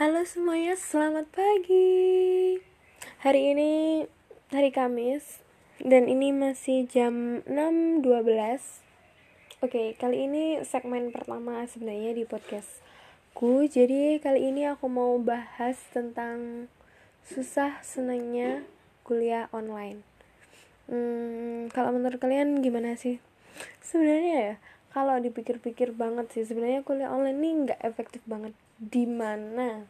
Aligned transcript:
Halo 0.00 0.24
semuanya, 0.24 0.80
selamat 0.80 1.28
pagi. 1.28 2.56
Hari 3.20 3.52
ini 3.52 3.72
hari 4.48 4.72
Kamis 4.72 5.44
dan 5.76 6.08
ini 6.08 6.32
masih 6.32 6.88
jam 6.88 7.44
6.12. 7.44 9.60
Oke, 9.60 9.92
kali 10.00 10.24
ini 10.24 10.64
segmen 10.64 11.12
pertama 11.12 11.68
sebenarnya 11.68 12.16
di 12.16 12.24
podcastku. 12.24 13.68
Jadi 13.68 14.16
kali 14.24 14.48
ini 14.48 14.72
aku 14.72 14.88
mau 14.88 15.20
bahas 15.20 15.76
tentang 15.92 16.72
susah 17.28 17.84
senangnya 17.84 18.64
kuliah 19.04 19.52
online. 19.52 20.00
Hmm, 20.88 21.68
kalau 21.76 21.92
menurut 21.92 22.16
kalian 22.16 22.64
gimana 22.64 22.96
sih? 22.96 23.20
Sebenarnya 23.84 24.32
ya, 24.32 24.54
kalau 24.90 25.16
dipikir-pikir 25.22 25.94
banget 25.94 26.26
sih 26.34 26.42
sebenarnya 26.42 26.82
kuliah 26.82 27.14
online 27.14 27.38
ini 27.38 27.50
nggak 27.66 27.80
efektif 27.86 28.22
banget. 28.26 28.54
Di 28.82 29.06
mana? 29.06 29.86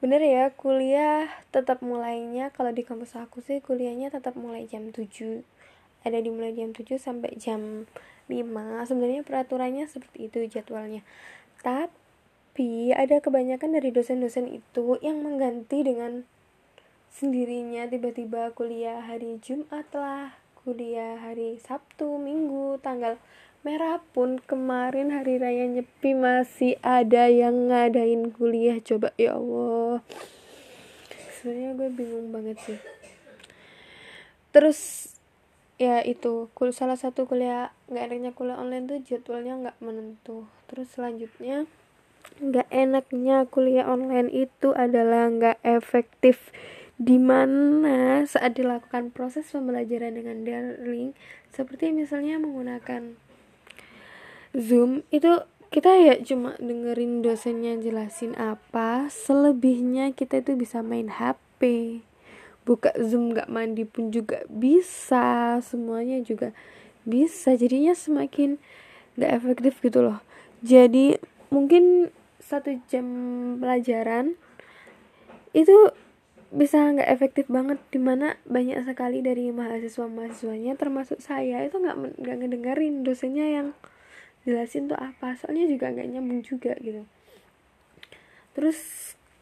Bener 0.00 0.20
ya 0.20 0.52
kuliah 0.52 1.28
tetap 1.52 1.80
mulainya 1.80 2.52
kalau 2.52 2.72
di 2.72 2.84
kampus 2.84 3.16
aku 3.16 3.40
sih 3.40 3.64
kuliahnya 3.64 4.12
tetap 4.12 4.36
mulai 4.36 4.68
jam 4.68 4.92
7 4.92 5.00
ada 6.06 6.18
dimulai 6.22 6.54
jam 6.54 6.70
7 6.70 7.00
sampai 7.00 7.34
jam 7.34 7.90
5 8.28 8.86
sebenarnya 8.86 9.26
peraturannya 9.26 9.84
seperti 9.90 10.30
itu 10.30 10.38
jadwalnya. 10.46 11.02
Tapi 11.60 12.94
ada 12.94 13.18
kebanyakan 13.18 13.74
dari 13.74 13.90
dosen-dosen 13.90 14.48
itu 14.48 14.96
yang 15.02 15.24
mengganti 15.24 15.82
dengan 15.82 16.22
sendirinya. 17.10 17.88
Tiba-tiba 17.88 18.54
kuliah 18.54 19.02
hari 19.02 19.40
Jumat 19.42 19.88
lah 19.96 20.45
kuliah 20.66 21.22
hari 21.22 21.62
Sabtu 21.62 22.18
Minggu 22.18 22.82
tanggal 22.82 23.22
merah 23.62 24.02
pun 24.10 24.42
kemarin 24.42 25.14
hari 25.14 25.38
raya 25.38 25.62
nyepi 25.70 26.18
masih 26.18 26.74
ada 26.82 27.30
yang 27.30 27.70
ngadain 27.70 28.34
kuliah. 28.34 28.82
Coba 28.82 29.14
ya 29.14 29.38
Allah. 29.38 30.02
Sebenarnya 31.38 31.70
gue 31.78 31.88
bingung 31.94 32.34
banget 32.34 32.58
sih. 32.66 32.78
Terus 34.50 35.14
ya 35.78 36.02
itu 36.02 36.50
kul 36.50 36.74
salah 36.74 36.98
satu 36.98 37.30
kuliah 37.30 37.70
nggak 37.86 38.02
enaknya 38.10 38.30
kuliah 38.34 38.58
online 38.58 38.90
tuh 38.90 38.98
jadwalnya 39.06 39.54
nggak 39.62 39.78
menentu. 39.78 40.50
Terus 40.66 40.90
selanjutnya 40.90 41.70
nggak 42.42 42.66
enaknya 42.74 43.46
kuliah 43.46 43.86
online 43.86 44.34
itu 44.34 44.74
adalah 44.74 45.30
nggak 45.30 45.62
efektif 45.62 46.50
di 46.96 47.20
mana 47.20 48.24
saat 48.24 48.56
dilakukan 48.56 49.12
proses 49.12 49.48
pembelajaran 49.52 50.16
dengan 50.16 50.48
daring 50.48 51.12
seperti 51.52 51.92
misalnya 51.92 52.40
menggunakan 52.40 53.16
Zoom 54.56 55.04
itu 55.12 55.44
kita 55.68 55.92
ya 56.00 56.14
cuma 56.24 56.56
dengerin 56.56 57.20
dosennya 57.20 57.76
jelasin 57.76 58.32
apa 58.40 59.12
selebihnya 59.12 60.16
kita 60.16 60.40
itu 60.40 60.56
bisa 60.56 60.80
main 60.80 61.12
HP 61.12 62.00
buka 62.66 62.90
Zoom 62.98 63.30
gak 63.30 63.46
mandi 63.46 63.86
pun 63.86 64.10
juga 64.10 64.42
bisa 64.50 65.56
semuanya 65.62 66.18
juga 66.20 66.50
bisa. 67.06 67.54
Jadinya 67.54 67.94
semakin 67.94 68.58
gak 69.14 69.32
efektif 69.32 69.78
gitu 69.78 70.02
loh. 70.02 70.18
Jadi 70.66 71.14
mungkin 71.48 72.10
satu 72.42 72.74
jam 72.90 73.06
pelajaran 73.62 74.34
itu 75.54 75.94
bisa 76.54 76.78
nggak 76.78 77.10
efektif 77.10 77.50
banget 77.50 77.82
di 77.90 77.98
mana 77.98 78.38
banyak 78.46 78.86
sekali 78.86 79.18
dari 79.18 79.50
mahasiswa 79.50 80.06
mahasiswanya 80.06 80.78
termasuk 80.78 81.18
saya 81.18 81.66
itu 81.66 81.82
nggak 81.82 82.22
nggak 82.22 82.36
ngedengerin 82.38 83.02
dosennya 83.02 83.46
yang 83.50 83.68
jelasin 84.46 84.86
tuh 84.86 84.98
apa. 84.98 85.34
Soalnya 85.34 85.66
juga 85.66 85.90
nggak 85.90 86.06
nyambung 86.06 86.40
juga 86.46 86.78
gitu. 86.78 87.02
Terus 88.54 88.78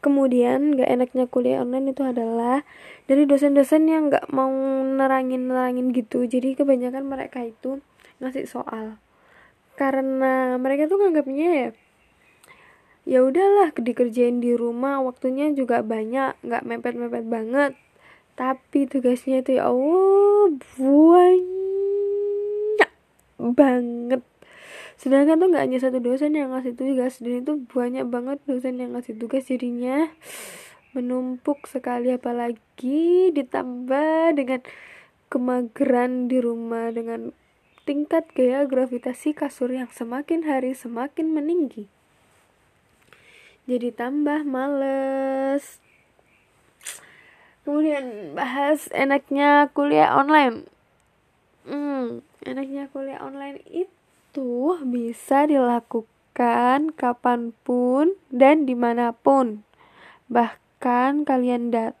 kemudian 0.01 0.77
nggak 0.77 0.89
enaknya 0.89 1.25
kuliah 1.29 1.61
online 1.61 1.93
itu 1.93 2.05
adalah 2.05 2.61
dari 3.05 3.25
dosen-dosen 3.25 3.85
yang 3.85 4.09
nggak 4.09 4.33
mau 4.33 4.51
nerangin 4.83 5.45
nerangin 5.45 5.93
gitu. 5.93 6.25
Jadi 6.25 6.57
kebanyakan 6.57 7.05
mereka 7.05 7.45
itu 7.45 7.79
ngasih 8.17 8.49
soal. 8.49 8.97
Karena 9.77 10.57
mereka 10.57 10.89
tuh 10.89 10.97
nganggapnya 10.97 11.49
ya 11.53 11.69
ya 13.05 13.21
udahlah 13.21 13.69
dikerjain 13.77 14.41
di 14.41 14.57
rumah 14.57 14.97
waktunya 15.05 15.53
juga 15.53 15.85
banyak 15.85 16.33
nggak 16.41 16.65
mepet 16.65 16.97
mepet 16.97 17.25
banget. 17.29 17.77
Tapi 18.35 18.89
tugasnya 18.89 19.45
itu 19.45 19.61
ya 19.61 19.71
Allah 19.71 20.51
banyak 20.81 21.45
banget. 23.39 24.21
Sedangkan 24.97 25.39
tuh 25.39 25.47
nggak 25.53 25.63
hanya 25.69 25.79
satu 25.79 26.01
dosen 26.01 26.35
yang 26.35 26.51
ngasih 26.51 26.75
tugas 26.75 27.21
dan 27.21 27.45
itu 27.45 27.53
banyak 27.69 28.09
banget 28.09 28.41
dosen 28.49 28.81
yang 28.81 28.97
ngasih 28.97 29.15
tugas 29.15 29.47
jadinya. 29.47 30.09
Menumpuk 30.97 31.69
sekali 31.69 32.11
apalagi 32.11 33.31
ditambah 33.35 34.35
dengan 34.35 34.61
kemageran 35.27 36.31
di 36.31 36.39
rumah 36.39 36.91
dengan 36.95 37.35
tingkat 37.85 38.25
gaya 38.33 38.65
gravitasi 38.65 39.37
kasur 39.37 39.69
yang 39.69 39.91
semakin 39.91 40.41
hari 40.47 40.73
semakin 40.73 41.35
meninggi 41.35 41.91
jadi 43.65 43.89
tambah 43.93 44.45
males 44.45 45.81
kemudian 47.65 48.37
bahas 48.37 48.89
enaknya 48.93 49.69
kuliah 49.73 50.13
online 50.13 50.69
hmm 51.65 52.25
enaknya 52.45 52.87
kuliah 52.93 53.19
online 53.25 53.59
itu 53.67 54.77
bisa 54.85 55.49
dilakukan 55.49 56.93
kapan 56.93 57.55
pun 57.65 58.13
dan 58.29 58.69
di 58.69 58.77
mana 58.77 59.11
pun. 59.15 59.65
Bahkan 60.29 61.25
kalian 61.25 61.73
dat 61.73 61.97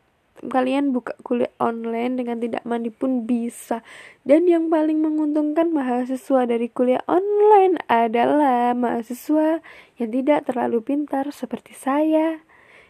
kalian 0.47 0.95
buka 0.95 1.15
kuliah 1.21 1.51
online 1.57 2.19
dengan 2.19 2.37
tidak 2.39 2.63
mandi 2.63 2.93
pun 2.93 3.27
bisa. 3.27 3.85
Dan 4.25 4.45
yang 4.45 4.73
paling 4.73 5.01
menguntungkan 5.01 5.71
mahasiswa 5.71 6.47
dari 6.49 6.71
kuliah 6.71 7.03
online 7.05 7.81
adalah 7.85 8.73
mahasiswa 8.73 9.61
yang 10.01 10.09
tidak 10.11 10.49
terlalu 10.49 10.81
pintar 10.81 11.29
seperti 11.29 11.75
saya. 11.77 12.41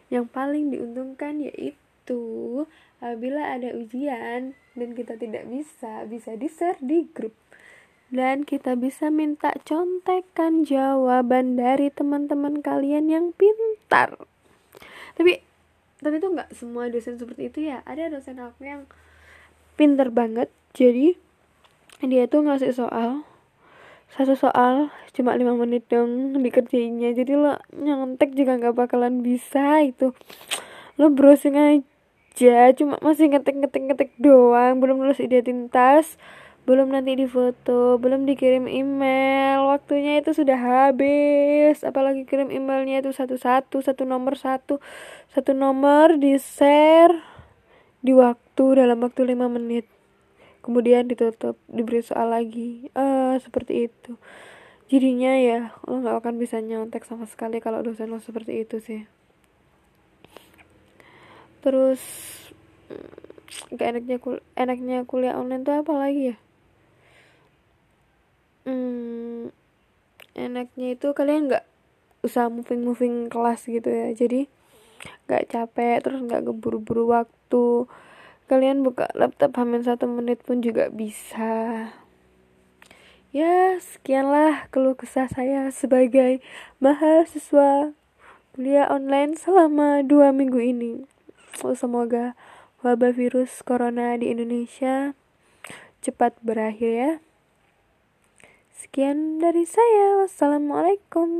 Yang 0.08 0.32
paling 0.32 0.72
diuntungkan 0.72 1.42
yaitu 1.42 2.22
apabila 3.02 3.58
ada 3.58 3.74
ujian 3.74 4.54
dan 4.76 4.90
kita 4.94 5.18
tidak 5.18 5.48
bisa, 5.50 6.06
bisa 6.06 6.38
di-share 6.38 6.80
di 6.80 7.08
grup 7.10 7.34
dan 8.14 8.46
kita 8.46 8.78
bisa 8.78 9.10
minta 9.10 9.50
contekan 9.66 10.62
jawaban 10.62 11.58
dari 11.58 11.90
teman-teman 11.90 12.62
kalian 12.62 13.10
yang 13.10 13.34
pintar 13.34 14.14
tapi 15.18 15.42
tapi 16.04 16.20
itu 16.20 16.28
nggak 16.28 16.52
semua 16.52 16.92
dosen 16.92 17.16
seperti 17.16 17.52
itu 17.52 17.60
ya. 17.72 17.80
Ada 17.88 18.12
dosen 18.12 18.40
aku 18.42 18.68
yang 18.68 18.84
pintar 19.80 20.12
banget. 20.12 20.52
Jadi 20.76 21.16
dia 22.04 22.28
tuh 22.28 22.44
ngasih 22.44 22.76
soal 22.76 23.24
satu 24.12 24.38
soal 24.38 24.92
cuma 25.16 25.36
lima 25.36 25.56
menit 25.56 25.88
dong 25.88 26.36
dikerjainnya. 26.40 27.16
Jadi 27.16 27.36
lo 27.36 27.60
nyontek 27.72 28.36
juga 28.36 28.60
nggak 28.60 28.76
bakalan 28.76 29.24
bisa 29.24 29.84
itu. 29.84 30.12
Lo 31.00 31.12
browsing 31.12 31.56
aja 31.56 32.76
cuma 32.76 33.00
masih 33.00 33.32
ngetik 33.32 33.56
ngetik 33.56 33.84
ngetik 33.88 34.12
doang 34.20 34.84
belum 34.84 35.00
nulis 35.00 35.24
ide 35.24 35.40
tintas 35.40 36.20
belum 36.66 36.90
nanti 36.90 37.14
difoto, 37.14 38.02
belum 38.02 38.26
dikirim 38.26 38.66
email, 38.66 39.70
waktunya 39.70 40.18
itu 40.18 40.34
sudah 40.34 40.58
habis, 40.58 41.86
apalagi 41.86 42.26
kirim 42.26 42.50
emailnya 42.50 43.06
itu 43.06 43.14
satu-satu, 43.14 43.86
satu 43.86 44.02
nomor 44.10 44.34
satu, 44.34 44.82
satu 45.30 45.54
nomor 45.54 46.18
di 46.18 46.34
share 46.42 47.14
di 48.02 48.18
waktu 48.18 48.82
dalam 48.82 48.98
waktu 49.06 49.30
lima 49.30 49.46
menit, 49.46 49.86
kemudian 50.66 51.06
ditutup, 51.06 51.54
diberi 51.70 52.02
soal 52.02 52.34
lagi, 52.34 52.90
uh, 52.98 53.38
seperti 53.38 53.86
itu. 53.86 54.18
Jadinya 54.90 55.38
ya 55.38 55.74
lo 55.86 56.02
nggak 56.02 56.22
akan 56.22 56.38
bisa 56.42 56.62
nyontek 56.62 57.06
sama 57.06 57.26
sekali 57.30 57.58
kalau 57.62 57.82
dosen 57.82 58.10
lo 58.10 58.22
seperti 58.22 58.66
itu 58.66 58.78
sih. 58.82 59.02
Terus 61.62 62.02
gak 63.74 63.98
enaknya 63.98 64.22
kul 64.22 64.38
enaknya 64.54 65.02
kuliah 65.10 65.34
online 65.34 65.66
tuh 65.66 65.82
apa 65.82 65.94
lagi 65.98 66.34
ya? 66.34 66.38
Enaknya 70.36 71.00
itu 71.00 71.16
kalian 71.16 71.50
nggak 71.50 71.66
usah 72.22 72.52
moving 72.52 72.84
moving 72.84 73.16
kelas 73.32 73.66
gitu 73.66 73.88
ya. 73.88 74.12
Jadi 74.12 74.52
nggak 75.26 75.50
capek 75.50 76.04
terus 76.04 76.20
nggak 76.22 76.46
keburu-buru 76.52 77.16
waktu. 77.16 77.90
Kalian 78.46 78.86
buka 78.86 79.10
laptop 79.18 79.58
hamil 79.58 79.82
satu 79.82 80.06
menit 80.06 80.44
pun 80.46 80.62
juga 80.62 80.94
bisa. 80.94 81.90
Ya 83.34 83.76
sekianlah 83.82 84.70
keluh 84.70 84.96
kesah 84.96 85.28
saya 85.28 85.68
sebagai 85.74 86.40
mahasiswa 86.80 87.92
kuliah 88.56 88.88
online 88.88 89.36
selama 89.36 90.06
dua 90.06 90.32
minggu 90.32 90.62
ini. 90.62 91.04
Semoga 91.56 92.38
wabah 92.86 93.12
virus 93.12 93.66
corona 93.66 94.16
di 94.16 94.30
Indonesia 94.32 95.18
cepat 96.06 96.38
berakhir 96.46 96.92
ya 96.94 97.12
Sekian 98.76 99.40
dari 99.40 99.64
saya. 99.64 100.20
Wassalamualaikum. 100.20 101.32